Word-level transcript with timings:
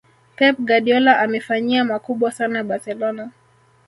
pep 0.35 0.55
guardiola 0.59 1.17
amefanyia 1.19 1.83
makubwa 1.85 2.31
sana 2.31 2.63
barcelona 2.63 3.31